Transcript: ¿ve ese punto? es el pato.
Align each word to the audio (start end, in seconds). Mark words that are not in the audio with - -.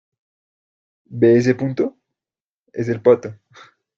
¿ve 1.05 1.37
ese 1.37 1.53
punto? 1.53 1.95
es 2.73 2.89
el 2.89 3.03
pato. 3.03 3.35